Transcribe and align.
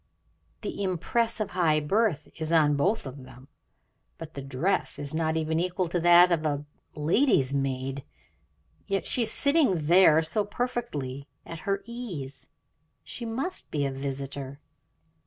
The 0.61 0.81
impress 0.81 1.39
of 1.39 1.51
high 1.51 1.79
birth 1.79 2.27
is 2.41 2.51
on 2.51 2.75
both 2.75 3.05
of 3.05 3.23
them, 3.23 3.49
but 4.17 4.33
the 4.33 4.41
dress 4.41 4.97
is 4.97 5.13
not 5.13 5.37
even 5.37 5.59
equal 5.59 5.87
to 5.89 5.99
that 5.99 6.31
of 6.31 6.43
a 6.43 6.65
lady's 6.95 7.53
maid, 7.53 8.03
yet 8.87 9.05
she 9.05 9.21
is 9.21 9.31
sitting 9.31 9.75
there 9.75 10.23
so 10.23 10.43
perfectly 10.43 11.27
at 11.45 11.59
her 11.69 11.83
ease, 11.85 12.47
she 13.03 13.25
must 13.25 13.69
be 13.69 13.85
a 13.85 13.91
visitor. 13.91 14.59